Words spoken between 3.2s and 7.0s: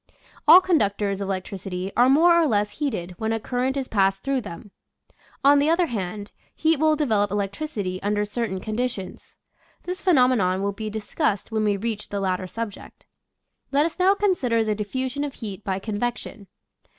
a current is passed through them. On the other hand, heat will